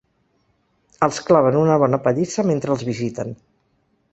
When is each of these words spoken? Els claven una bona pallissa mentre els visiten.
Els 1.07 1.19
claven 1.27 1.59
una 1.65 1.75
bona 1.83 1.99
pallissa 2.07 2.47
mentre 2.49 2.77
els 2.77 2.87
visiten. 2.89 3.39